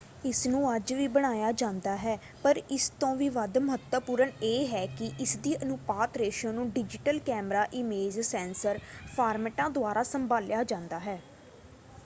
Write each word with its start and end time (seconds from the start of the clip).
ਇਸਨੂੰ 0.25 0.75
ਅੱਜ 0.75 0.91
ਵੀ 0.93 1.07
ਬਣਾਇਆ 1.07 1.51
ਜਾਂਦਾ 1.53 1.95
ਹੈ 1.97 2.17
ਪਰ 2.43 2.59
ਇਸ 2.69 2.89
ਤੋਂ 2.99 3.13
ਵੀ 3.15 3.27
ਵੱਧ 3.29 3.57
ਮਹੱਤਵਪੂਰਨ 3.57 4.31
ਇਹ 4.43 4.67
ਹੈ 4.67 4.85
ਕਿ 4.89 5.11
ਇਸਦੀ 5.19 5.55
ਅਨੁਪਾਤ 5.57 6.17
ਰੇਸ਼ੋ 6.17 6.51
ਨੂੰ 6.51 6.69
ਡਿਜੀਟਲ 6.71 7.19
ਕੈਮਰਾ 7.25 7.67
ਇਮੇਜ 7.73 8.19
ਸੈਂਸਰ 8.21 8.79
ਫਾਰਮੈਟਾਂ 9.15 9.69
ਦੁਆਰਾ 9.69 10.03
ਸੰਭਾਲਿਆ 10.05 10.63
ਜਾਂਦਾ 10.63 10.99
ਹੈ। 10.99 11.19